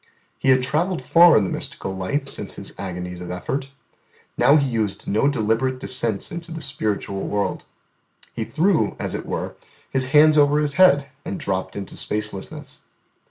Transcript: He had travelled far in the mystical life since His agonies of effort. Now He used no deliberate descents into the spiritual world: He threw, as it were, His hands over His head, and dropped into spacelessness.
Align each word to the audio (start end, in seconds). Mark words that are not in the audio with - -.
He 0.39 0.49
had 0.49 0.63
travelled 0.63 0.99
far 1.03 1.37
in 1.37 1.43
the 1.43 1.51
mystical 1.51 1.95
life 1.95 2.27
since 2.27 2.55
His 2.55 2.73
agonies 2.79 3.21
of 3.21 3.29
effort. 3.29 3.69
Now 4.35 4.55
He 4.55 4.67
used 4.67 5.07
no 5.07 5.27
deliberate 5.27 5.77
descents 5.79 6.31
into 6.31 6.51
the 6.51 6.59
spiritual 6.59 7.21
world: 7.27 7.65
He 8.33 8.43
threw, 8.43 8.95
as 8.97 9.13
it 9.13 9.27
were, 9.27 9.53
His 9.91 10.07
hands 10.07 10.39
over 10.39 10.59
His 10.59 10.73
head, 10.73 11.11
and 11.23 11.39
dropped 11.39 11.75
into 11.75 11.95
spacelessness. 11.95 12.81